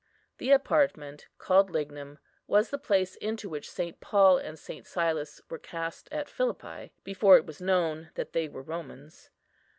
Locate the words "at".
6.11-6.27